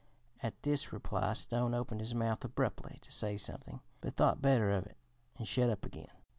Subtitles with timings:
[0.41, 4.87] At this reply Stone opened his mouth abruptly to say something, but thought better of
[4.87, 4.97] it
[5.37, 6.09] and shut up again.